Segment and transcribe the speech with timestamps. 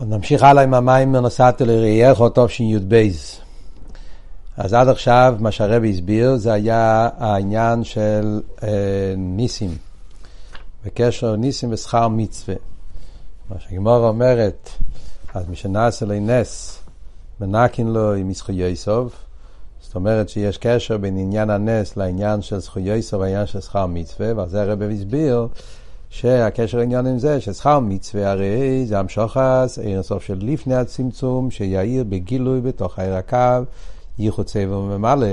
[0.00, 3.10] אז נמשיך הלאה עם המים מנסעת לראייך או שי"ב.
[4.56, 9.70] אז עד עכשיו מה שהרבי הסביר זה היה העניין של אה, ניסים,
[10.84, 12.54] בקשר ניסים ושכר מצווה.
[13.50, 14.70] מה שהגמור אומרת,
[15.34, 16.78] אז מי שנעשה לי נס,
[17.40, 19.12] מנקין לו עם זכויי סוף,
[19.80, 24.32] זאת אומרת שיש קשר בין עניין הנס לעניין של זכויי סוף והעניין של שכר מצווה,
[24.36, 25.48] ועל זה הרבי הסביר
[26.20, 32.04] שהקשר לעניין עם זה, ששכר מצווה הרי זה המשוחס, עיר הסוף של לפני הצמצום, שיאיר
[32.08, 33.64] בגילוי בתוך העיר הקו,
[34.18, 35.26] ייחוד צבע וממלא.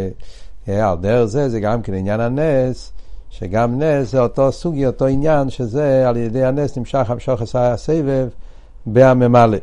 [0.67, 2.91] על דרך זה, זה גם כן עניין הנס,
[3.29, 8.27] שגם נס זה אותו סוגי, אותו עניין, שזה על ידי הנס נמשך המשוחס הסבב
[8.85, 9.57] בהממלא.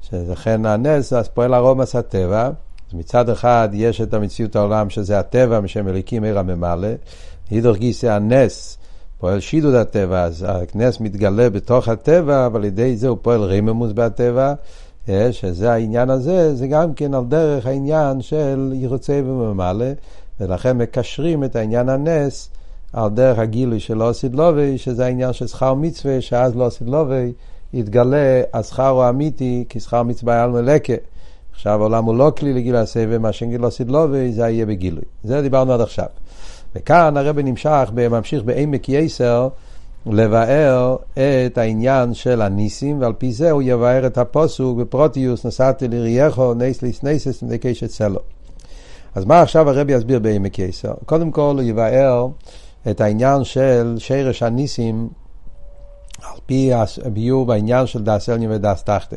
[0.00, 2.50] שלכן הנס, אז פועל הרומס הטבע.
[2.92, 6.88] מצד אחד יש את המציאות העולם שזה הטבע משם אליקים עיר הממלא,
[7.50, 8.78] הידור גיסא הנס
[9.22, 13.92] פועל שידוד הטבע, אז הנס מתגלה בתוך הטבע, אבל על ידי זה הוא פועל רממוס
[13.92, 14.54] בטבע,
[15.08, 19.86] אה, שזה העניין הזה, זה גם כן על דרך העניין של יחוצי וממלא,
[20.40, 22.50] ולכן מקשרים את העניין הנס
[22.92, 26.88] על דרך הגילוי של לא עשית לובי, שזה העניין של שכר מצווה, שאז לא עשית
[26.88, 27.32] לובי,
[27.72, 30.94] יתגלה השכר הוא אמיתי, כי שכר מצווה היה מלקה.
[31.52, 35.04] עכשיו העולם הוא לא כלי לגיל הסבב, מה שגיל עשית לובי, זה יהיה בגילוי.
[35.24, 36.06] זה דיברנו עד עכשיו.
[36.76, 39.48] וכאן הרב נמשך, ממשיך בעמק יסר,
[40.06, 40.96] לבאר
[41.46, 47.02] את העניין של הניסים, ועל פי זה הוא יבאר את הפוסוק בפרוטיוס נסעתי לריחו נסליס
[47.02, 48.20] נסס נקשת סלו.
[49.14, 50.94] אז מה עכשיו הרב יסביר בעמק יסר?
[51.06, 52.28] קודם כל הוא יבאר
[52.90, 55.08] את העניין של שרש הניסים
[56.22, 56.70] על פי
[57.04, 59.16] הביור בעניין של דס אלנין ודס תחתן.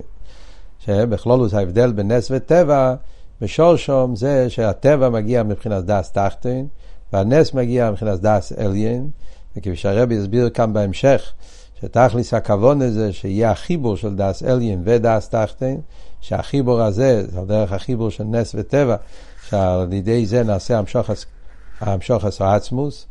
[0.79, 2.95] שבכלולוס ההבדל בין נס וטבע,
[3.41, 5.83] בשורשום זה שהטבע מגיע מבחינת
[6.13, 6.65] תחתן,
[7.13, 9.09] והנס מגיע מבחינת דס אליין,
[9.57, 11.33] וכפי שהרבי הסביר כאן בהמשך,
[11.81, 15.81] שתכליס הכוון הזה שיהיה החיבור של דס אליין ודס תחתין,
[16.21, 18.95] שהחיבור הזה, זה דרך החיבור של נס וטבע,
[19.49, 20.81] שעל ידי זה נעשה
[21.81, 23.05] המשוחס העצמוס,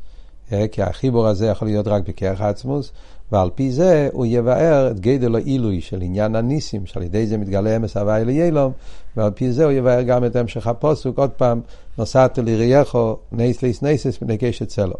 [0.53, 2.93] אה, כי החיבור הזה יכול להיות רק בכרך העצמוס,
[3.33, 7.77] ועל פי זה הוא יבאר את גדל העילוי של עניין הניסים, שעל ידי זה מתגלה
[7.77, 8.73] אמס הוואי ליילום,
[9.17, 11.61] ועל פי זה הוא יבאר גם את המשך הפסוק, עוד פעם,
[11.99, 14.95] נתת ליראיך, נס להתנוסס ונקש אצלו.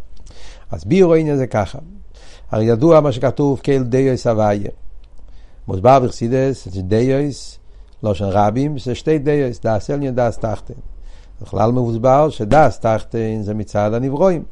[0.71, 1.79] אז ביאור העניין זה ככה,
[2.51, 4.71] הרי ידוע מה שכתוב כי אל דעות הוויה.
[5.69, 7.59] מוסבר בחסידות, דעות,
[8.03, 10.75] לשון רבים, זה שתי דעות, דעת עליון דעת תחתון.
[11.43, 14.43] בכלל מוסבר שדעת תחתון זה מצד הנבראים.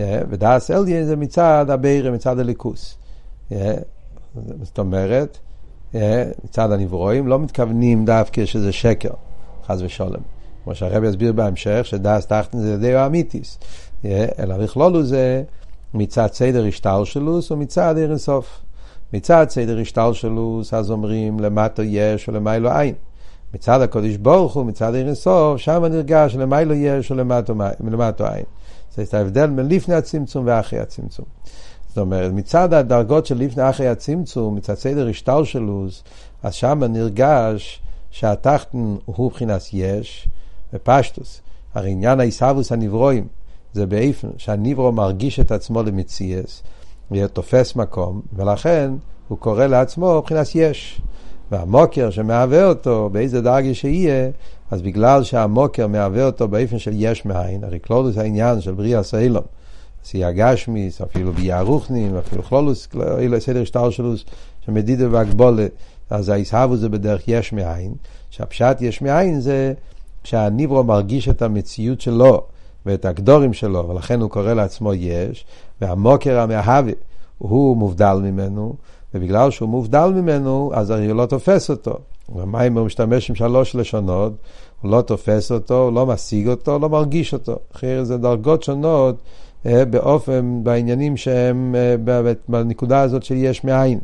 [0.00, 2.96] ודעת עליון זה מצד הבורא, מצד אלוקות.
[4.62, 5.38] זאת אומרת,
[6.44, 9.10] מצד הנברואים לא מתכוונים דווקא שזה שקר,
[9.66, 10.22] חס ושלום.
[10.64, 13.58] כמו שהרב יסביר בהמשך, שדאס תחתן זה די אמיתיס.
[14.38, 15.42] אלא בכלולו זה
[15.94, 18.60] מצד סדר השטלשלוס ומצד עיר אינסוף.
[19.12, 22.94] מצד סדר השטלשלוס, אז אומרים למטה יש ולמיילו אין.
[23.54, 28.44] מצד הקודש ברוך הוא, מצד עיר אינסוף, שם נרגש למיילו יש ולמטה אין.
[29.04, 31.26] זה ההבדל בין לפני הצמצום ואחרי הצמצום.
[31.88, 36.04] זאת אומרת, מצד הדרגות של לפני אחרי הצמצום, מצד סדר השטלשלוס,
[36.42, 37.80] אז שם נרגש
[38.10, 40.28] שהתחתן הוא מבחינת יש
[40.72, 41.40] ופשטוס.
[41.74, 43.26] הרי עניין העיסאוווס הנברואים
[43.72, 46.62] זה באיפן שהניברו מרגיש את עצמו למציאס,
[47.10, 48.90] ותופס מקום, ולכן
[49.28, 51.00] הוא קורא לעצמו מבחינת יש.
[51.50, 54.30] והמוקר שמהווה אותו, באיזה דרגה שיהיה,
[54.70, 59.44] אז בגלל שהמוקר מהווה אותו באופן של יש מאין, הרי כלולוס העניין של בריאה סיילום,
[60.04, 62.88] סייע גשמיס, אפילו ביה רוחנים, אפילו כלולוס,
[63.18, 64.24] אילו סדר שטר שלוס,
[64.66, 65.70] שמדידה והגבולת,
[66.10, 67.94] אז ההסהבו זה בדרך יש מאין,
[68.30, 69.72] שהפשט יש מאין זה
[70.24, 72.42] שהניברו מרגיש את המציאות שלו
[72.86, 75.44] ואת הגדורים שלו, ולכן הוא קורא לעצמו יש,
[75.80, 76.92] והמוקר המאהבה
[77.38, 78.74] הוא מובדל ממנו,
[79.14, 81.98] ובגלל שהוא מובדל ממנו, אז הרי הוא לא תופס אותו.
[82.34, 84.32] והמים הוא משתמש עם שלוש לשונות,
[84.80, 87.56] הוא לא תופס אותו, הוא לא משיג אותו, הוא לא מרגיש אותו.
[87.74, 89.16] אחרי זה דרגות שונות
[89.66, 93.98] אה, באופן, בעניינים שהם אה, בנקודה הזאת של יש מאין.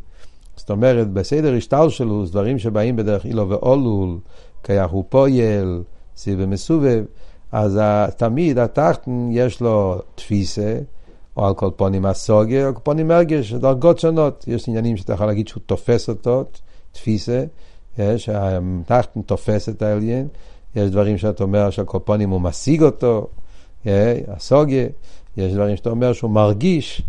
[0.56, 4.18] זאת אומרת, בסדר השטל שלו, דברים שבאים בדרך אילו ואולול,
[4.62, 5.82] כיח הוא פויל,
[6.16, 7.04] סיב ומסובב,
[7.52, 7.80] אז
[8.16, 10.78] תמיד התחתן יש לו תפיסה,
[11.36, 14.44] או על כל פונים הסוגיה, או על כל פונים הרגש, דרגות שונות.
[14.48, 16.44] יש עניינים שאתה יכול להגיד שהוא תופס אותו,
[16.92, 17.44] תפיסה,
[18.16, 20.28] שהתחתן תופס את העליין,
[20.76, 23.26] יש דברים שאתה אומר שעל כל פונים הוא משיג אותו,
[24.28, 24.86] הסוגיה,
[25.36, 27.02] יש דברים שאתה אומר שהוא מרגיש,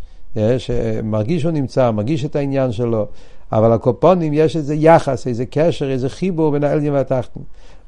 [1.03, 3.07] מרגיש שהוא נמצא, מרגיש את העניין שלו,
[3.51, 7.39] אבל הקופונים יש איזה יחס, איזה קשר, איזה חיבור בין העליין והתחתן.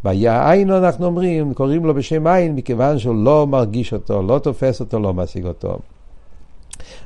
[0.04, 5.00] והעין אנחנו אומרים, קוראים לו בשם עין, מכיוון שהוא לא מרגיש אותו, לא תופס אותו,
[5.00, 5.80] לא משיג אותו.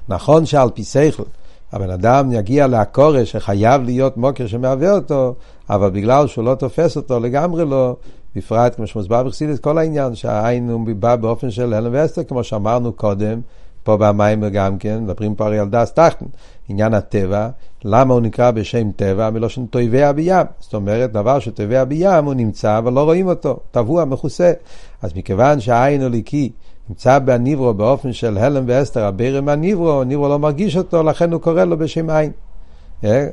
[0.09, 1.24] נכון שעל פי שכל,
[1.71, 5.36] הבן אדם יגיע לעקורש שחייב להיות מוקר שמהווה אותו,
[5.69, 7.95] אבל בגלל שהוא לא תופס אותו לגמרי לא,
[8.36, 12.94] בפרט כמו שמוסבר בחסידס, כל העניין שהעין הוא בא באופן של הלם ואסתר, כמו שאמרנו
[12.94, 13.42] קודם,
[13.83, 16.25] פה במים גם כן, מדברים פה הרי על דס טחטן,
[16.69, 17.50] עניין הטבע,
[17.86, 19.30] למה הוא נקרא בשם טבע?
[19.30, 20.45] מלושן טויביה בים.
[20.60, 24.51] זאת אומרת, דבר שטובע בים הוא נמצא אבל לא רואים אותו, טבוע, מכוסה.
[25.01, 26.51] אז מכיוון שהעין הליקי
[26.89, 31.63] נמצא בניברו באופן של הלם ואסתר, הבירם מהניברו, ניברו לא מרגיש אותו, לכן הוא קורא
[31.63, 32.31] לו בשם עין.
[33.03, 33.27] אה?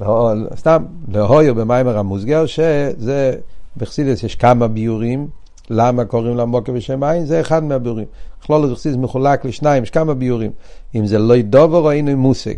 [0.00, 3.36] לא, סתם, להויו במיימר המוסגר, שזה,
[3.76, 5.28] בחסידס יש כמה ביורים,
[5.70, 8.06] למה קוראים למוקר בשם עין, זה אחד מהביורים.
[8.46, 10.50] כלול בחסידס מחולק לשניים, יש כמה ביורים.
[10.94, 12.54] אם זה לא ידובר או אינו מושג.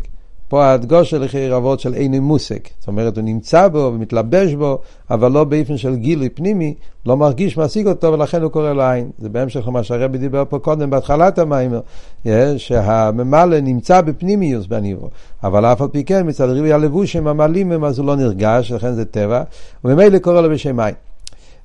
[0.48, 2.58] פה ההדגוש של לכי רבות של אינו מושג.
[2.78, 4.78] זאת אומרת, הוא נמצא בו ומתלבש בו,
[5.10, 6.75] אבל לא באופן של גילוי פנימי,
[7.06, 9.10] לא מרגיש, מעסיק אותו, ולכן הוא קורא לו עין.
[9.19, 11.81] זה בהמשך למה שהרבי דיבר פה קודם, בהתחלת המיימר,
[12.56, 15.08] שהממלא נמצא בפנימיות בנברא,
[15.44, 19.04] אבל אף על פי כן, מצד ריבוי הלבושים המעלימים, אז הוא לא נרגש, לכן זה
[19.04, 19.43] טבע,
[19.84, 20.94] וממילא קורא לו בשם אין.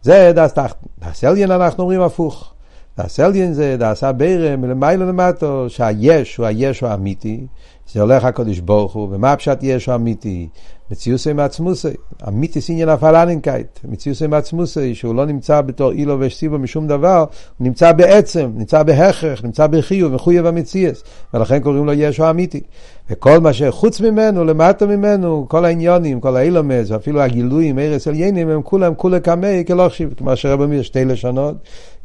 [0.03, 0.87] זה דעת תחתון.
[1.09, 2.53] דעת עליון אנחנו אומרים הפוך.
[2.99, 7.45] דעת עליון זה דעת הבורא מלמעלה למטה, שהיש הוא היש האמיתי,
[7.93, 10.47] זה הולך הקודש ברוך הוא, ומה הפשט יש אמיתי?
[10.91, 11.87] מציאותו מעצמותו,
[12.27, 17.17] אמיתית עניין ה פאראנענקייט, מציאותו מעצמותו, שהוא לא נמצא בתור עילה וסיבה משום דבר,
[17.57, 21.03] הוא נמצא בעצם, נמצא בהכרח, נמצא בחיוב, מחויב המציאות,
[21.33, 22.61] ולכן קוראים לו יש האמיתי.
[23.09, 28.61] וכל מה שחוץ ממנו, למטה ממנו, כל העניינים, כל העולמות, ואפילו הגילויים, הכי עליונים, הם
[28.61, 31.55] כולם כולא קמיה כלא חשיב, כמו שהרב אומר, שתי לשונות,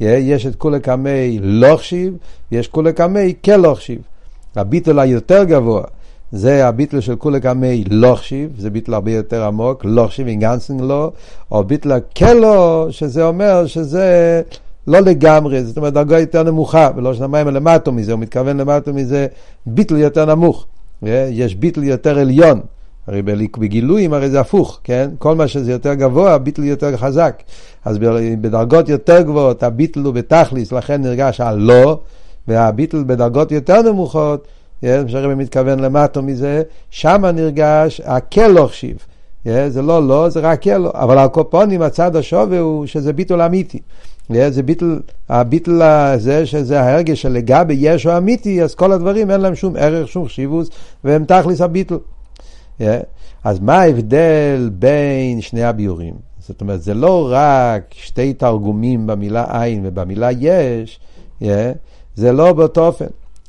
[0.01, 2.17] יש את כולא קמיה לא חשיב,
[2.51, 4.16] יש כולא קמיה כלא חשיב.
[4.57, 5.83] הביטול היותר גבוה
[6.33, 10.81] זה הביטל של כולא קמיה לא חשיב, זה ביטל הרבה יותר עמוק, לא חשיב אינגאנצן
[10.81, 11.13] לא,
[11.51, 14.43] או ביטל קלו, שזה אומר שזה
[14.87, 19.27] לא לגמרי, זאת אומרת דרגה יותר נמוכה, ולא שנמיים למטו מזה, הוא מתכוון למטו מזה
[19.67, 20.67] ביטל יותר נמוך,
[21.31, 22.61] יש ביטל יותר עליון,
[23.07, 23.23] הרי
[23.59, 25.11] בגילויים הרי זה הפוך, כן?
[25.19, 27.43] כל מה שזה יותר גבוה, הביטל יותר חזק.
[27.85, 27.99] אז
[28.41, 32.01] בדרגות יותר גבוהות הביטל הוא בתכליס, לכן נרגש הלא,
[32.49, 34.47] והביטל בדרגות יותר נמוכות,
[34.83, 38.97] מה שהרבא מתכוון למטו מזה, שם נרגש הקל שיב.
[39.69, 43.79] זה לא לא, זה רק קל, אבל הקופונים, הצד השווה הוא שזה ביטול אמיתי.
[44.49, 49.55] זה ביטל, הביטל הזה, שזה ההרגש שלגבי יש או אמיתי, אז כל הדברים אין להם
[49.55, 50.71] שום ערך, שום חשיבוס,
[51.05, 51.99] והם תכלס הביטל.
[53.45, 56.15] אז מה ההבדל בין שני הביורים?
[56.39, 61.01] זאת אומרת, זה לא רק שתי תרגומים במילה עין ובמילה יש,
[62.17, 63.07] זה לא באותו אופן.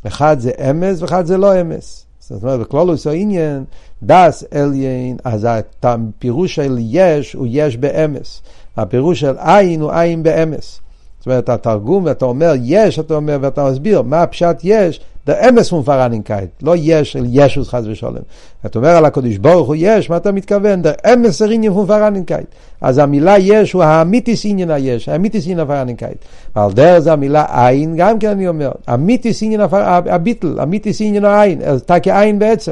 [0.08, 2.06] אחד זה אמת ואחד זה לא אמת.
[2.19, 3.64] זאת אומרת, בכללות העניין,
[4.04, 5.48] דעת עליון, אז
[5.84, 8.42] הפירוש של יש הוא יש באמת.
[8.78, 10.80] הפירוש של אין הוא אין באמת.
[11.19, 15.69] זאת אומרת, התרגום, ואתה אומר יש, אתה אומר, ואתה מסביר מה הפשט יש, דער אמת
[15.69, 18.16] פון פאראנענקייט, לא יש של ישות חס ושלום.
[18.66, 20.81] אתה אומר על הקדוש ברוך הוא יש, מה אתה מתכוון?
[20.81, 22.48] דער אמת עניין פון פאראנענקייט.
[22.81, 26.18] אז המילה יש הוא האמיתית עניין היש, האמיתית עניין ה פאראנענקייט.
[26.56, 29.62] ועל דרך זה המילה עין, גם כן אני אומר, אמיתיס עניין
[30.06, 32.71] הביטל, אמיתיס עניין העין, אתה כעין בעצם.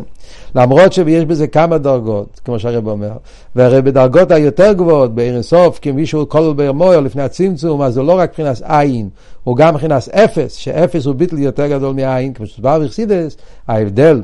[0.56, 3.12] למרות שיש בזה כמה דרגות, כמו שהרב אומר,
[3.56, 8.30] והרי בדרגות היותר גבוהות, בעיר אינסוף, כמישהו כל ברמויר לפני הצמצום, אז זה לא רק
[8.30, 9.10] מבחינת עין,
[9.44, 13.38] הוא גם מבחינת אפס, שאפס הוא ביטל יותר גדול מעין, כמו שסבר בחסידס,
[13.68, 14.22] ההבדל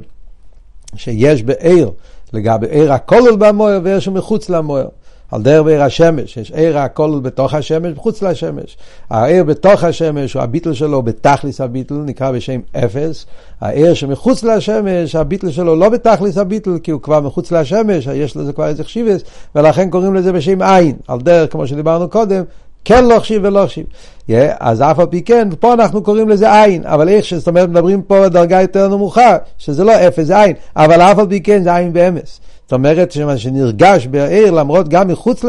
[0.96, 1.92] שיש בעיר,
[2.34, 4.88] לגבי עיר הכולל במויר ועיר שמחוץ למויר.
[5.32, 8.78] על דרך בעיר השמש, יש עיר הכל בתוך השמש וחוץ לשמש.
[9.10, 13.26] העיר בתוך השמש, הביטל שלו בתכליס הביטל, נקרא בשם אפס.
[13.62, 18.54] העיר שמחוץ לשמש, הביטל שלו לא בתכליס הביטל, כי הוא כבר מחוץ לשמש, יש לזה
[18.54, 19.22] כבר איזה חשיבס,
[19.56, 20.96] ולכן קוראים לזה בשם עין.
[21.08, 22.44] על דרך, כמו שדיברנו קודם,
[22.86, 23.86] כן לא חשיב ולא חשיב.
[24.30, 27.70] Yeah, אז אף על פי כן, פה אנחנו קוראים לזה עין, אבל איך זאת אומרת,
[27.70, 31.64] מדברים פה בדרגה יותר נמוכה, שזה לא אפס, זה עין, אבל אף על פי כן
[31.64, 32.40] זה עין באמס.
[32.72, 35.46] זאת אומרת שנרגש בעיר, למרות גם מחוץ,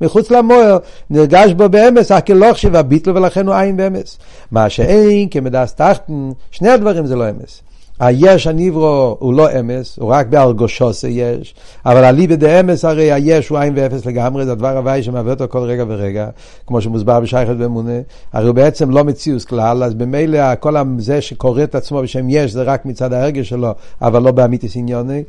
[0.00, 0.78] מחוץ למוער,
[1.10, 4.18] נרגש בו באמס, אך כלא חשיב הביטל ולכן הוא עין באמס.
[4.50, 7.62] מה שאין כמדס תחתן, שני הדברים זה לא אמס.
[8.00, 11.54] היש הניברו הוא לא אמס, הוא רק בהרגושו יש,
[11.86, 15.58] אבל אליבא דאמס הרי היש הוא עין ואפס לגמרי, זה הדבר הוואי שמהווה אותו כל
[15.58, 16.28] רגע ורגע,
[16.66, 17.98] כמו שמוסבר בשייכת ואמונה,
[18.32, 22.52] הרי הוא בעצם לא מציאוס כלל, אז במילא כל זה שקורא את עצמו בשם יש
[22.52, 25.22] זה רק מצד ההרגש שלו, אבל לא באמיתיס עניוני,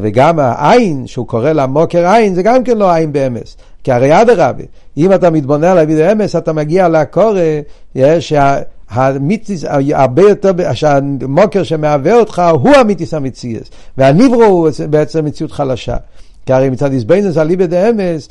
[0.00, 3.56] וגם העין שהוא קורא למוקר עין זה גם כן לא עין באמס.
[3.84, 4.64] כי הרי אדרבה,
[4.96, 7.40] אם אתה מתבונן על אביד האמס, אתה מגיע לקורא,
[8.20, 8.58] שה...
[8.90, 15.96] המיתיס, הרבה יותר, שהמוקר שמהווה אותך הוא המיתיס המציאס, והניברו הוא בעצם מציאות חלשה.
[16.46, 18.28] כי הרי מצד איזבנינוס אליבא דאמס,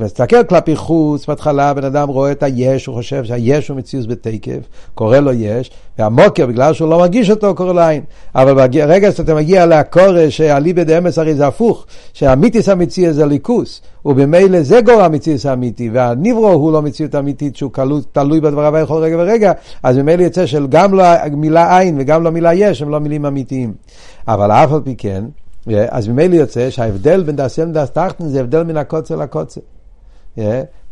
[0.00, 4.58] מסתכל כלפי חוץ, בהתחלה בן אדם רואה את היש, הוא חושב שהיש הוא מציאות בתקף,
[4.94, 8.02] קורא לו יש, והמוקר, בגלל שהוא לא מרגיש אותו, קורא לו עין.
[8.34, 14.62] אבל ברגע שאתה מגיע לקורא, שאליבא דאמס הרי זה הפוך, שהמיתיס המציאות זה ליכוס, ובמילא
[14.62, 19.16] זה גור המציאות האמיתי, והניברו הוא לא מציאות אמיתית שהוא קלו, תלוי בדבריו בכל רגע
[19.18, 22.98] ורגע, אז ממילא יוצא של גם לא מילה עין וגם לא מילה יש, הם לא
[22.98, 23.72] מילים אמיתיים.
[24.28, 25.24] אבל אף על פי כן,
[25.90, 29.60] אז ממילא יוצא שההבדל בין דס ים לדס תחתן זה הבדל מן הקוצר לקוצר.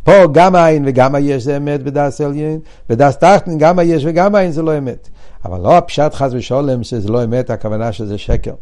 [0.05, 4.53] פה גם העין וגם היש זה אמת בדס עליין, בדס תחתן גם היש וגם העין
[4.53, 5.09] זה לא אמת.
[5.45, 8.55] אבל לא הפשט חס ושולם שזה לא אמת, הכוונה שזה שקר.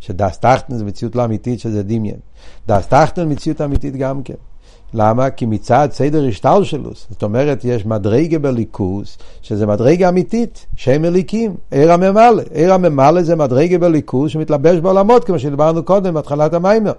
[0.00, 2.16] שדס תחתן זה מציאות לא אמיתית, שזה דמיין.
[2.68, 4.34] דס תחתן מציאות אמיתית גם כן.
[4.94, 5.30] למה?
[5.30, 11.92] כי מצד סדר השטלשלוס, זאת אומרת, יש מדרגה בליכוס, שזה מדרגה אמיתית, שם אליקים, עיר
[11.92, 12.42] הממלא.
[12.54, 16.92] עיר הממלא זה מדרגה בליכוס שמתלבש בעולמות, כמו שדיברנו קודם, בהתחלת המיימר.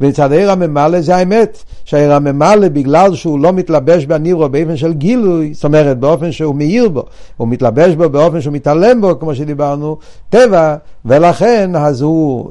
[0.00, 5.54] ומצד עיר הממלא זה האמת, שהעיר הממלא, בגלל שהוא לא מתלבש בנירו באופן של גילוי,
[5.54, 7.04] זאת אומרת, באופן שהוא מאיר בו,
[7.36, 9.96] הוא מתלבש בו באופן שהוא מתעלם בו, כמו שדיברנו,
[10.30, 12.50] טבע, ולכן אז הוא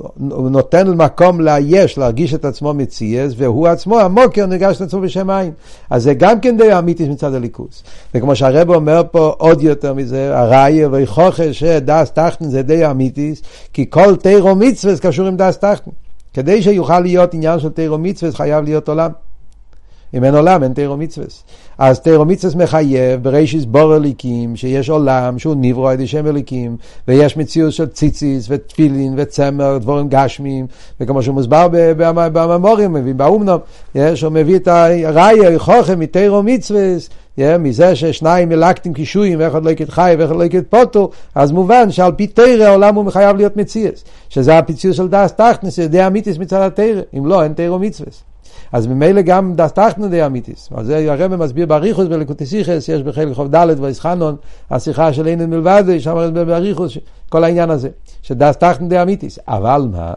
[0.49, 5.51] נותן מקום ליש, להרגיש את עצמו מציאס, והוא עצמו, המוקר, נרגש עצמו בשם עין.
[5.89, 7.83] אז זה גם כן די אמיתיס מצד הליכוס.
[8.15, 13.41] וכמו שהרב אומר פה עוד יותר מזה, הראיה ויכוחה שדס תחתן זה די אמיתיס,
[13.73, 15.91] כי כל תירו מצווה קשור עם דס תחתן.
[16.33, 19.11] כדי שיוכל להיות עניין של תירו מצווה חייב להיות עולם.
[20.15, 21.27] אם אין עולם אין תירו מצווה.
[21.77, 26.77] אז תירו מצווה מחייב ברישיס בור אליקים, שיש עולם שהוא נברו על ידי שם אליקים,
[27.07, 30.67] ויש מציאות של ציציס ותפילין וצמר, דבורים גשמיים,
[30.99, 31.67] וכמו שהוא מוסבר
[32.07, 33.59] בממורים, מביא באומנום,
[33.95, 36.95] יש, הוא מביא את הראיה, חוכם מתירו מצווה,
[37.39, 41.91] Yeah, מזה ששניים מלקטים קישויים ואחד לא יקד חי ואחד לא יקד פוטו, אז מובן
[41.91, 46.37] שעל פי תרא העולם הוא חייב להיות מציאס, שזה הפיציוס של דס תכנס, זה אמיתיס
[46.37, 48.34] מצד התרא, אם לא, אין תרא מצווה.
[48.71, 50.69] אז ממילא גם דס תחתנו די אמיתיס.
[50.75, 54.35] אז זה הרב מסביר באריכוס בלקוטיסיכס, יש בחלק חוב ד' ויסחנון,
[54.71, 56.97] השיחה של אין מלבד, שם מסביר באריכוס,
[57.29, 57.89] כל העניין הזה,
[58.21, 59.39] שדס תחתנו די אמיתיס.
[59.47, 60.13] אבל מה?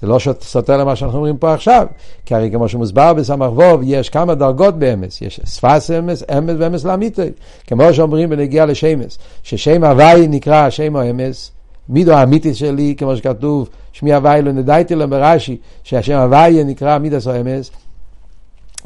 [0.00, 1.86] זה לא סותר למה שאנחנו אומרים פה עכשיו,
[2.26, 6.84] כי הרי כמו שמוסבר בסמ"ך ווב, יש כמה דרגות באמס, יש שפס אמס, אמס ואמס
[6.84, 7.30] לאמיתי,
[7.66, 11.52] כמו שאומרים בנגיע לשמס, ששם הוואי נקרא שם האמס,
[11.90, 17.26] מידו האמיתי שלי, כמו שכתוב, שמי הוואי לא נדעתי לו ברש"י, שהשם הוואי נקרא מידס
[17.26, 17.70] האמס,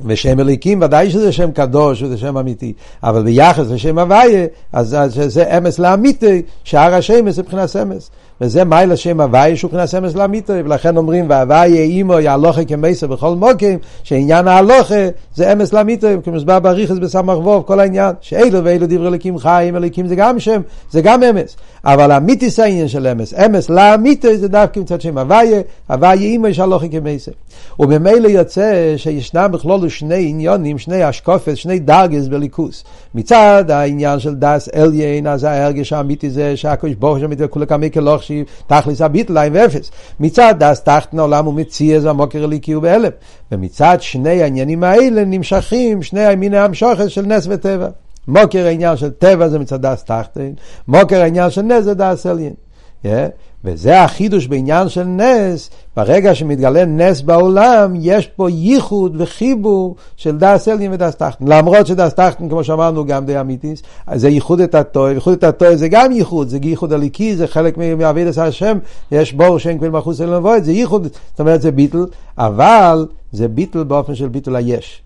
[0.04, 5.20] ושם אליקים ודאי שזה שם קדוש וזה שם אמיתי, אבל ביחס לשם הוויה, אז, אז
[5.26, 8.10] זה אמס לאמיתי, שער זה מבחינת אמס.
[8.40, 13.34] וזה מייל השם הוויה שהוא מבחינת אמס לאמיתי, ולכן אומרים והוויה אימו יהלוכה כמסר בכל
[13.34, 19.08] מוקים, שעניין ההלוכה זה אמס לאמיתי, כמוסבר בריחס בסמך ווב, כל העניין, שאלו ואלו דברי
[19.08, 20.60] אליקים חיים, אליקים זה גם שם,
[20.90, 25.60] זה גם אמס, אבל אמיתיס העניין של אמס, אמס לאמיתי זה דווקא מצד שם הוויה,
[25.88, 27.32] הוויה אימו יש הלוכה כמסר.
[27.78, 32.84] וממילא יוצא שישנם בכלול שני עניונים, שני השקופס, שני דרגס בליכוס.
[33.14, 37.90] מצד העניין של דס אליין, אז ההרגש האמיתי זה שהקדוש ברוך הוא כולי כמי
[38.26, 39.90] כלוכשי, תכלס הביטליים ואפס.
[40.20, 43.10] מצד דס תחתן העולם הוא מציע זה המוקר אליקי ובהלם.
[43.52, 47.88] ומצד שני העניינים האלה נמשכים שני המיני המשכות של נס וטבע.
[48.28, 50.52] מקור העניין של טבע זה מצד דעת תחתון,
[50.88, 52.54] מקור העניין של נס זה דעת עליון.
[53.64, 60.68] וזה החידוש בעניין של נס, ברגע שמתגלה נס בעולם, יש פה ייחוד וחיבור של דעת
[60.68, 61.46] עליון ודעת תחתון.
[61.48, 63.82] למרות שדעת תחתון, כמו שאמרנו, גם די אמיתית,
[64.14, 68.78] זה ייחודא תתאה, ייחודא תתאה זה גם ייחוד, זה ייחוד אלוקי, זה חלק מעבודת השם,
[69.12, 72.06] יש בור שאין כביל מחוץ אלינו לבוא, זה ייחוד, זאת אומרת זה ביטל,
[72.38, 75.03] אבל זה ביטל באופן של ביטל היש.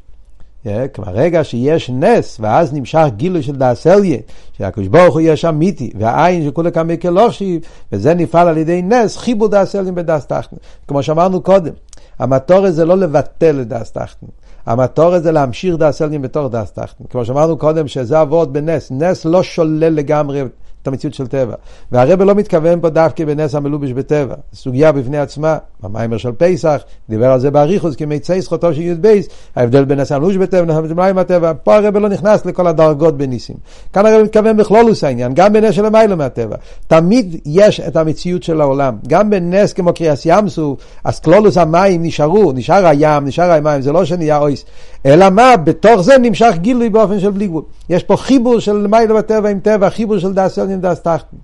[0.98, 4.18] ברגע שיש נס, ואז נמשך גילוי של דאסליה,
[4.52, 7.60] שהקדוש ברוך הוא יש אמיתי, והעין של כולי כמי כלושיב,
[7.92, 10.56] וזה נפעל על ידי נס, חיבור דאסליה בדאס תחתן.
[10.88, 11.72] כמו שאמרנו קודם,
[12.18, 14.26] המטור זה לא לבטל את דאס תחתן.
[14.66, 17.04] המטור זה להמשיך דאסליה בתור דאס תחתן.
[17.10, 18.90] כמו שאמרנו קודם, שזה עבוד בנס.
[18.90, 20.42] נס לא שולל לגמרי
[20.82, 21.54] את המציאות של טבע.
[21.92, 24.34] והרבל לא מתכוון פה דווקא בנס המלובש בטבע.
[24.54, 29.20] סוגיה בפני עצמה, במיימר של פסח, דיבר על זה באריכוס, כמצי זכותו של י"ב,
[29.56, 31.52] ההבדל בין נס המלובש בטבע למים הטבע.
[31.64, 33.56] פה הרבל לא נכנס לכל הדרגות בניסים.
[33.92, 36.56] כאן הרבל מתכוון בכלולוס העניין, גם בנס של המיילו מהטבע.
[36.86, 38.96] תמיד יש את המציאות של העולם.
[39.08, 43.92] גם בנס כמו קריאס ים סוף, אז כלולוס המים נשארו, נשאר הים, נשאר המים, זה
[43.92, 44.64] לא שנהיה אויס.
[45.06, 47.62] אלא מה, בתוך זה נמשך גילוי באופן של בלי גבול.
[47.88, 51.36] יש פה חיבור של למעלה מטבע עם טבע, חיבור של דעת עליון דעת תחתון.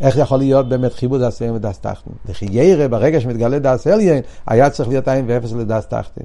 [0.00, 2.10] איך יכול להיות באמת חיבור דעת עליון ודעת תחתון?
[2.26, 6.24] לכאורה, ברגע שמתגלה דעת עליון, היה צריך להיות אין ואפס לדעת תחתון.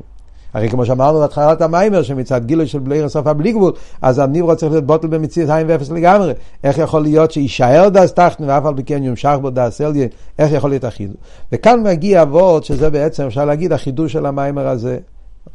[0.53, 4.71] הרי כמו שאמרנו בהתחלת המאמר, שמצד גילוי של בלי סוף הבלי גבול, אז הנברא צריך
[4.71, 6.33] להיות בטל במציאות אין ואפס לגמרי.
[6.63, 10.07] איך יכול להיות שיישאר דעת תחתון ואף על פי כן יומשך בו דעת עליון,
[10.39, 11.17] איך יכול להיות החידוש?
[11.51, 14.97] וכאן מגיע אבות, שזה בעצם, אפשר להגיד, החידוש של המאמר הזה.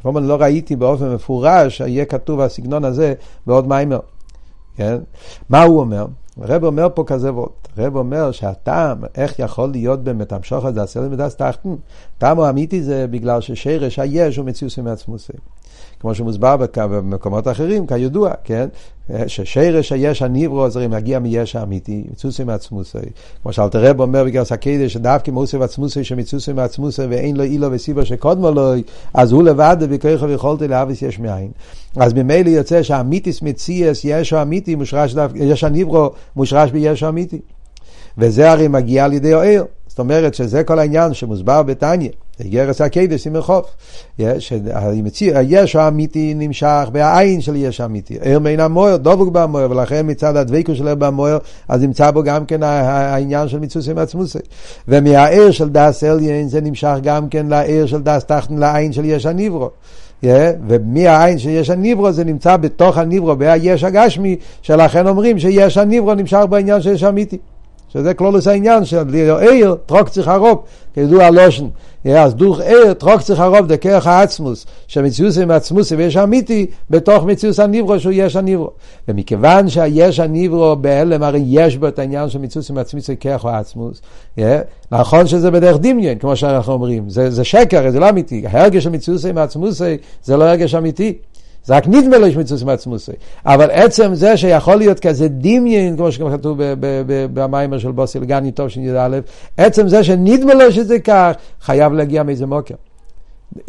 [0.01, 3.13] כלומר, לא ראיתי באופן מפורש שיהיה כתוב הסגנון הזה
[3.47, 3.99] בעוד מאמר.
[4.75, 4.97] כן?
[5.49, 6.05] מה הוא אומר?
[6.41, 7.49] הרב אומר פה כזה ווארט.
[7.77, 11.75] הרב אומר שהטעם, איך יכול להיות באמת המשכה הזה, דעת עליון ודעת תחתון,
[12.17, 15.33] טעם האמיתי זה בגלל ששורש היש הוא מציאותו מעצמותו.
[15.99, 18.67] כמו שמוסבר במקומות אחרים, כידוע, כן?
[19.27, 22.97] ששורש היש הנברא זה מגיע מיש האמיתי, מציאותו מעצמותו.
[23.43, 28.05] כמו שאלטער רבי אומר באיגרת הקודש, שדווקא מהותו ועצמותו שמציאותו מעצמותו ואין לו עילה וסיבה
[28.05, 28.73] שקדמה לו,
[29.13, 31.51] אז הוא לבד בכוחו ויכולתי להביס יש מאין.
[31.95, 37.39] אז ממילא יוצא שהאמיתיס מציאס, יש האמיתי, מושרש דווקא, יש הניברו מושרש ביש האמיתי.
[38.17, 39.63] וזה הרי מגיע על ידי אוהר.
[39.87, 42.09] זאת אומרת שזה כל העניין שמוסבר בתניא.
[42.41, 43.65] גרס הקדש עם החוף.
[45.19, 48.17] היש האמיתי נמשך בעין של יש האמיתי.
[48.21, 52.45] ער מן המויר, דבוק במויר, ולכן מצד הדבקו של ער במויר, אז נמצא בו גם
[52.45, 54.39] כן העניין של מצוסי ועצמוסי.
[54.87, 59.25] ומהער של דס אליין זה נמשך גם כן לער של דס תחתן לעין של יש
[59.25, 59.69] הניברו.
[60.23, 60.27] Yeah,
[60.67, 66.81] ומהעין שיש הניברו זה נמצא בתוך הניברו, ביש הגשמי, שלכן אומרים שיש הניברו נמשך בעניין
[66.81, 67.37] שיש אמיתי.
[67.97, 69.03] שזה כלולוס העניין של
[69.39, 70.63] עיר, טרוק צריך הרוב,
[70.93, 71.65] כידוע הלושן.
[72.05, 77.59] אז דוך עיר, טרוק צריך הרוב, דקרח העצמוס, שמציוס עם עצמוס ויש אמיתי, בתוך מציוס
[77.59, 78.69] הניברו שהוא יש הניברו.
[79.07, 84.01] ומכיוון שהיש הניברו בהלם, הרי יש בו את העניין של מציוס עם עצמוס וכרח העצמוס.
[84.91, 88.43] נכון שזה בדרך דמיין, כמו שאנחנו אומרים, זה, זה שקר, זה לא אמיתי.
[88.47, 89.81] ההרגש של מציוס עם עצמוס
[90.23, 91.13] זה לא הרגש אמיתי.
[91.67, 93.11] זה רק נדמה לו יש מצווה מעצמוסי.
[93.45, 96.57] אבל עצם זה שיכול להיות כזה דמיין, כמו שכתוב
[97.33, 99.19] במיימר של בוסי לגני טוב שי"א,
[99.57, 101.31] עצם זה שנדמה לו שזה כך,
[101.61, 102.75] חייב להגיע מאיזה מוקר.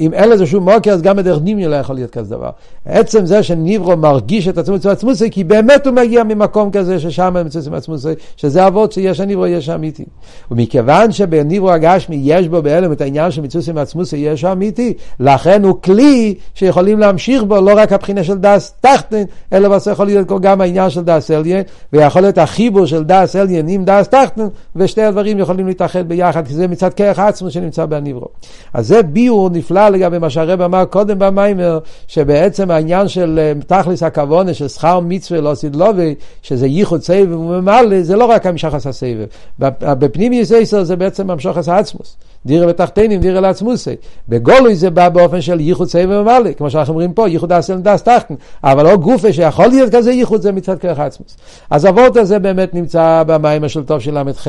[0.01, 2.51] אם אין לזה שום מוקר, אז גם בדרך נימי לא יכול להיות כזה דבר.
[2.85, 7.37] עצם זה שניברו מרגיש את עצמו אצל עצמוסי, כי באמת הוא מגיע ממקום כזה ששם
[7.37, 10.05] הם אצל עצמוסי, שזה אבות שיש הנברא, יש אמיתי.
[10.51, 15.77] ומכיוון שבנברא הגשמי יש בו בהעלם את העניין של מציאותו מעצמותו, יש אמיתי, לכן הוא
[15.83, 20.61] כלי שיכולים להמשיך בו לא רק הבחינה של דעת תחתון, אלא בסוף יכול להיות גם
[20.61, 25.39] העניין של דעת עליון, ויכול להיות החיבור של דעת עליון עם דעת תחתון, ושתי הדברים
[25.39, 28.27] יכולים להתאחד ביחד, כי זה מצד כח העצמות שנמצא בנברא.
[28.75, 29.68] אז זה ביאור נפלא.
[29.71, 35.01] נפלא לגבי מה שהרב אמר קודם במאמר, שבעצם העניין של אה, תכלס הכוונה של שכר
[35.01, 39.27] מצווה לעתיד לבוא, שזה ייחוד סבב וממלא, זה לא רק המשך עשה סבב.
[39.59, 42.17] בפנים יסייסר זה בעצם המשוך עשה עצמוס.
[42.47, 43.95] דירה בתחתינים, דירה לעצמוסי.
[44.29, 48.03] בגולוי זה בא באופן של ייחוד סבב וממלא, כמו שאנחנו אומרים פה, ייחוד אסל דס
[48.03, 51.37] תחתן, אבל לא גופה שיכול להיות כזה ייחוד זה מצד כרך עצמוס.
[51.71, 54.47] אז אבות הזה באמת נמצא במיימר של טוב של ל"ח,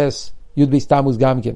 [0.58, 1.54] י' בסתמוס גם כן.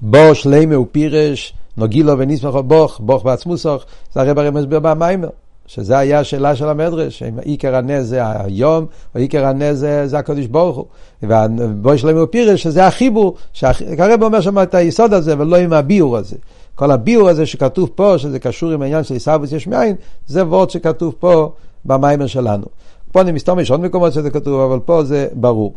[0.00, 5.28] בו שלימה ופירש נוגילו וניסמכו בוך, בוך בעצמוסוך, זה הרי ברמז במיימר.
[5.66, 10.18] שזה היה השאלה של המדרש, אם עיקר הנס זה היום, או עיקר הנס זה, זה
[10.18, 10.84] הקדוש ברוך הוא.
[11.22, 16.36] ובואי שלמה פירש, שזה החיבור, שהרב אומר שם את היסוד הזה, ולא עם הביאור הזה.
[16.74, 20.70] כל הביאור הזה שכתוב פה, שזה קשור עם העניין של עיסאוויס יש מאין, זה וורד
[20.70, 21.52] שכתוב פה
[21.84, 22.66] במיימר שלנו.
[23.12, 25.74] פה אני מסתום, יש עוד מקומות שזה כתוב, אבל פה זה ברור.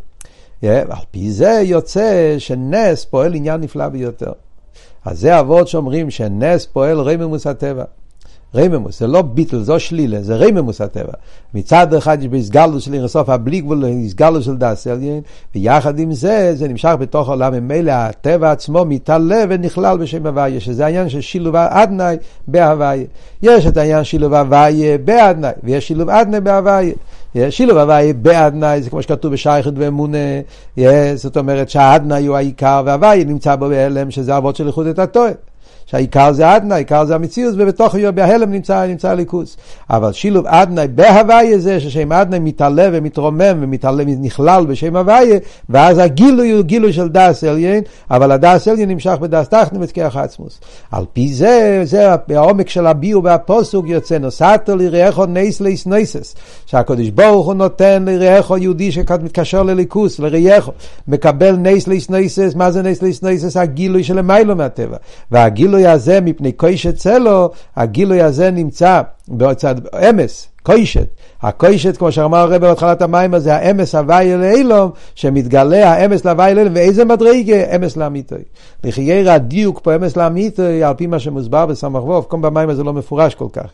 [0.62, 4.32] Yeah, על פי זה יוצא שנס פועל עניין נפלא ביותר.
[5.04, 7.84] אז זה אבות שאומרים שנס פועל רממוס הטבע.
[8.54, 11.12] רממוס, זה לא ביטל, זו שלילה, זה רממוס הטבע.
[11.54, 15.20] מצד אחד יש בהסגלות של אירסוף הבלי גבול, הסגלות של דס עליין,
[15.54, 20.84] ויחד עם זה, זה נמשך בתוך העולם, ממילא הטבע עצמו מתעלה ונכלל בשם הוויה, שזה
[20.84, 22.16] העניין של שילוב אדנאי
[22.48, 23.04] בהוויה.
[23.42, 26.94] יש את העניין שילוב הוויה באדנאי, ויש שילוב אדנאי בהוויה.
[27.50, 30.18] שילוב הוואי באדנאי, זה כמו שכתוב בשייכת ואמונה,
[31.14, 35.30] זאת אומרת שהאדנ-י הוא העיקר והוויה נמצא בו בהעלם, שזה אבות של ייחודא תתאה.
[35.92, 39.56] שהעיקר זה אדנאי, העיקר זה המציאות, ובתוך בהעלם נמצא, נמצא אלוקות.
[39.90, 46.62] אבל שילוב אדנאי בהוויה זה ששם אדנאי מתעלה ומתרומם ונכלל בשם הוויה, ואז הגילוי הוא
[46.62, 50.60] גילוי של דעת עליון, אבל הדעת עליון נמשך בדעת תחתון בכח העצמות.
[50.90, 56.34] על פי זה, זה העומק של הביאור והפסוק יוצא, נתת ליראיך נס להתנוסס,
[56.66, 60.72] שהקדוש ברוך הוא נותן ליראיכו יהודי שמתקשר לליכוס, לראיכו,
[61.08, 63.56] מקבל נייס ליס נייסס, מה זה נייס ליס נייסס?
[63.56, 64.96] הגילוי של מיילו מהטבע.
[65.30, 69.74] והגילוי הגילוי הזה מפני קוישת צלו, הגילוי הזה נמצא בצד
[70.10, 71.06] אמס, קוישת.
[71.42, 76.58] הקוישת, כמו שאמר הרב בהתחלת המים, זה האמס הוואי אל אילום, שמתגלה האמס להוואי אל
[76.58, 77.76] אילום, ואיזה מדרגה?
[77.76, 78.42] אמס לאמיתוי.
[78.84, 82.92] לחייר הדיוק פה אמס לאמיתוי, על פי מה שמוסבר בסמ"ך ווב, כאן במים הזה לא
[82.92, 83.70] מפורש כל כך.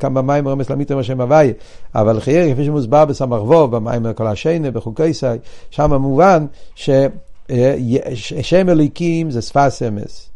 [0.00, 1.52] כאן במים רמז למיתו השם הוואי,
[1.94, 5.26] אבל חייר, כפי שמוסבר בסמ"ך ווב, במים כל השיינה, בחוקי סי,
[5.70, 10.33] שם מובן ששם אליקים זה שפת אמס.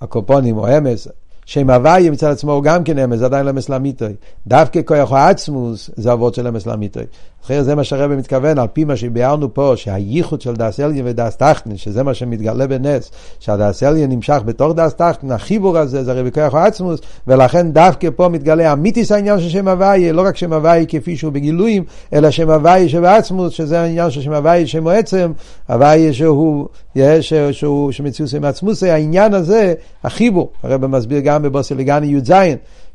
[0.00, 1.08] הקופונים או אמס,
[1.46, 4.12] שם הוויה מצד עצמו הוא גם כן אמס, עדיין לא אמס לאמיתוי.
[4.46, 7.04] דווקא כוח העצמוס זה אבות של אמס לאמיתוי.
[7.44, 11.36] אחרי זה מה שהרבא מתכוון, על פי מה שביארנו פה, שהייחוד של דאס אליין ודאס
[11.36, 16.22] טחטן, שזה מה שמתגלה בנס, שהדאס אליין נמשך בתוך דאס טחטן, החיבור הזה זה הרי
[16.22, 20.84] בכוח העצמוס, ולכן דווקא פה מתגלה אמיתיס העניין של שם הוויה, לא רק שם הוויה
[20.86, 25.32] כפי שהוא בגילויים, אלא שם הוויה שבעצמוס, שזה העניין של שם הוויה שם עצם,
[25.68, 29.74] הוויה שהוא, יש, שהוא, שמציאות עם עצמוס, העניין הזה,
[30.04, 32.32] החיבור, הרב מסביר גם בבוסליגני י"ז,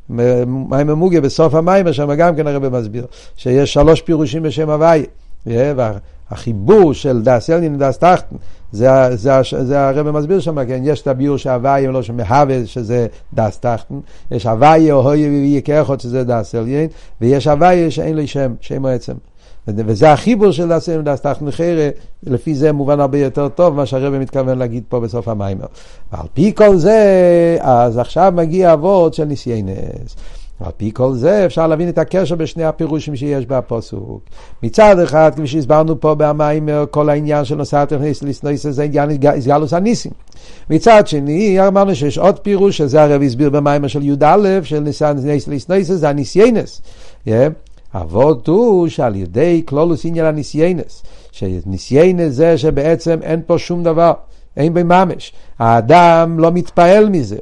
[0.08, 5.04] מים המוגיה בסוף המים, שם גם כן הרב מסביר, שיש שלוש פירושים בשם הוויה.
[5.46, 8.36] והחיבור של דאס אלנין ודאס טחטן,
[8.72, 13.58] זה, זה, זה הרב מסביר שם, כן, יש את הביור שהוויה לא שמהווה, שזה דאס
[13.58, 13.94] טחטן,
[14.30, 16.88] יש הוויה או הויה כאחד, שזה דאס אלנין,
[17.20, 19.14] ויש הוויה שאין לו שם, שם עצם.
[19.68, 20.72] וזה החיבור של
[21.50, 21.88] חיירה,
[22.22, 25.66] לפי זה מובן הרבה יותר טוב מה שהרב מתכוון להגיד פה בסוף המיימר.
[26.12, 30.16] ועל פי כל זה, אז עכשיו מגיע אבות של ניסיינס.
[30.60, 34.20] על פי כל זה אפשר להבין את הקשר בשני הפירושים שיש בפוסוק.
[34.62, 37.84] מצד אחד, כפי שהסברנו פה במים, כל העניין של נושא
[38.22, 40.12] לסנויס זה עניין איסגלוס הניסים.
[40.70, 45.86] מצד שני, אמרנו שיש עוד פירוש, שזה הרב הסביר במים של י"א, של ניסנס לסנויס
[45.86, 46.82] זה הניסיינס.
[47.94, 54.12] אבות הוא שעל ידי כלולוס עניין הניסיינס, שניסיינס זה שבעצם אין פה שום דבר,
[54.56, 55.32] אין בממש.
[55.58, 57.36] האדם לא מתפעל מזה.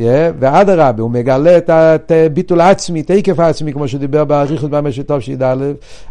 [0.00, 0.02] Yeah,
[0.38, 5.56] ואדרבה, הוא מגלה את הביטול העצמי, את היקף העצמי, כמו שדיבר באריכות במשך טוב שי"א,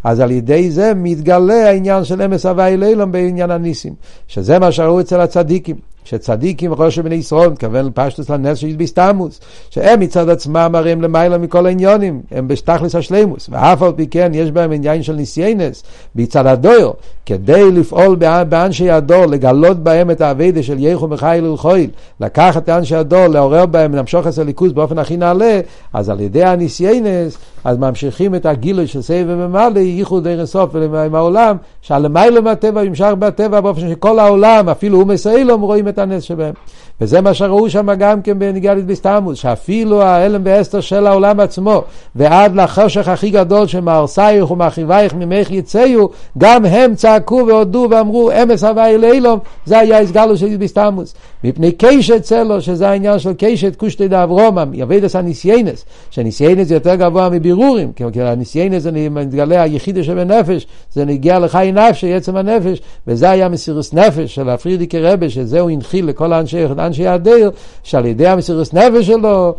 [0.04, 3.94] אז על ידי זה מתגלה העניין של אמס הוואי לילום בעניין הניסים,
[4.28, 5.76] שזה מה שראו אצל הצדיקים.
[6.06, 9.40] שצדיקים ראש בני ישראל, מתכוון לפשטוס לנס של ביסטמוס,
[9.70, 14.30] שהם מצד עצמם הרי הם למעלה מכל העניונים, הם בשטחלס השלימוס, ואף על פי כן
[14.34, 15.82] יש בהם עניין של ניסיינס,
[16.16, 16.92] מצד הדויר,
[17.26, 18.16] כדי לפעול
[18.48, 21.90] באנשי הדור, לגלות בהם את האביידה של יחו מחיל ולחויל,
[22.20, 25.60] לקחת את אנשי הדור, לעורר בהם, למשוך את הליכוז באופן הכי נעלה,
[25.92, 31.14] אז על ידי הניסיינס, אז ממשיכים את הגילוי של סבב וממלא, ייחוד ערן סוף עם
[31.14, 36.54] העולם, שהלמיילא מהטבע ימשך בטבע באופן שכל העולם, אפילו הוא מסעילום, רואים את הנס שבהם.
[37.00, 41.82] וזה מה שראו שם גם כן בניגלית בסתמוס, שאפילו ההלם ואסתר של העולם עצמו,
[42.16, 48.98] ועד לחושך הכי גדול שמארסייך ומאחיווייך ממך יצאו, גם הם צעקו והודו ואמרו אמס הוואי
[48.98, 51.14] לאילום, זה היה הסגלו של בסתמוס.
[51.44, 57.92] מפני קשת צלו, שזה העניין של קשת קושטי דאברומם, יבדס הניסיינס, שניסיינס יותר גבוה מבירורים,
[57.92, 63.92] כי הניסיינס זה מתגלה היחידה שבנפש, זה נגיע לחי נפשי, עצם הנפש, וזה היה מסירוס
[63.92, 67.50] נפש של הפרידיקי רבה, שזהו הנחיל לכל האנשי אנשי הדיר,
[67.82, 69.54] שעל ידי המסירות נפש שלו,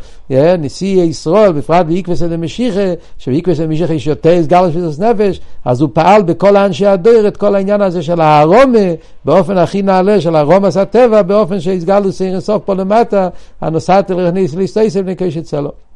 [0.59, 6.21] נשיא ישראל, בפרט בעקבס דמשיחה, שבעקבס דמשיחה יש יותר סגל מסירות נפש, אז הוא פעל
[6.21, 8.87] בכל אנשי הדיר את כל העניין הזה של הארומה,
[9.25, 13.29] באופן הכי נעלה של ארומס הטבע, באופן שהסגלו סיר סוף פה למטה,
[13.61, 15.86] הנוסעת אל רניס ליסטייסב נקש אצלו.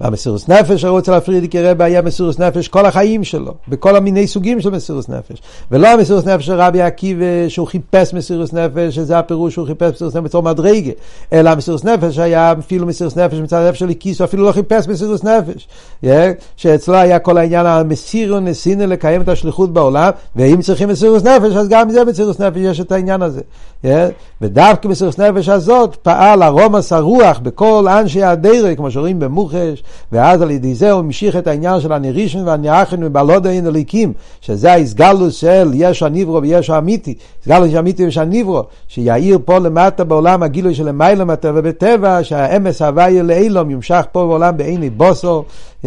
[0.00, 4.60] והמסירוס נפש, הרו אצל הפרידיקי רבי היה מסירוס נפש כל החיים שלו, בכל המיני סוגים
[4.60, 5.42] של מסירוס נפש.
[5.70, 10.16] ולא המסירוס נפש של רבי עקיבא, שהוא חיפש מסירוס נפש, שזה הפירוש שהוא חיפש מסירוס
[10.16, 10.92] נפש בצור מדרגה,
[11.32, 14.88] אלא המסירוס נפש היה אפילו מסירוס נפש מצד הנפש של כיס, הוא אפילו לא חיפש
[14.88, 15.68] מסירוס נפש.
[16.04, 16.08] Yeah,
[16.56, 21.68] שאצלו היה כל העניין המסירו נסינו לקיים את השליחות בעולם, ואם צריכים מסירוס נפש, אז
[21.68, 23.40] גם זה מסירוס נפש יש את העניין הזה.
[23.84, 30.42] Yeah, ודווקא מסירוס נפש הזאת פעל הרומס הרוח בכל אנשי הדרך, כמו שרואים במוחש, ואז
[30.42, 35.34] על ידי זה הוא המשיך את העניין של הנרישן והניאחן ובלוד אין אליקים, שזה ההסגלוס
[35.34, 40.74] של יש הניברו ויש האמיתי, הסגלוס של אמיתי ויש הניברו, שיאיר פה למטה בעולם הגילוי
[40.74, 45.44] של למעלה מטבע בטבע, שהאמס הוויה לאילום ימשך פה בעולם בעיני בוסו,
[45.84, 45.86] yeah,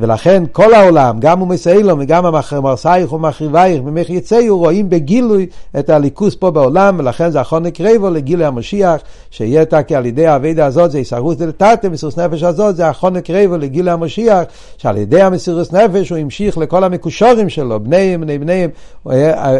[0.00, 5.46] ולכן כל העולם, גם ומסיילום וגם המרסייך ומחריבייך ממך יצאו, רואים בגילוי
[5.78, 10.66] את הליכוס פה בעולם, ולכן זה אחרון נקרבו לגילוי המשיח, שיהיה תקי על ידי האבידה
[10.66, 14.42] הזאת, זה יסרוס דלתתה, מסירוס נפש הזאת, זה אחרון נקרבו לגילוי המשיח,
[14.78, 18.70] שעל ידי המסירוס נפש הוא המשיך לכל המקושורים שלו, בניהם, בני בניהם,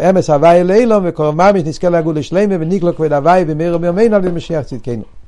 [0.09, 4.35] אמס הוואי לאילום, וקורא ממש נזכה לגול לשלימה, וניקלו כבד הוואי, במהרה בימינו על ידי
[4.35, 5.22] משיח צדקנו.